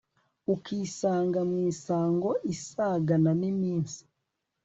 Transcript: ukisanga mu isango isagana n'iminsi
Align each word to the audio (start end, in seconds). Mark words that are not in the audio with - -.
ukisanga 0.53 1.39
mu 1.49 1.57
isango 1.71 2.29
isagana 2.53 3.31
n'iminsi 3.39 4.01